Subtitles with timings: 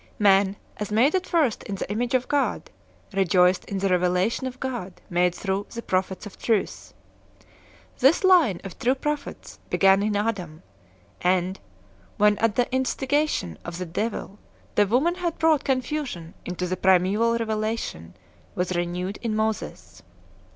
[0.17, 2.71] Man, as made at first in the image of God,
[3.13, 6.95] rejoiced in the revelation of God made through the prophets of truth.
[7.99, 10.63] This line of true prophets began in Adam,
[11.21, 11.59] and,
[12.17, 14.39] when at the instigation of the devil
[14.73, 18.13] the woman had brought confusion into the primeval reve lation,
[18.55, 20.01] was renewed in Moses.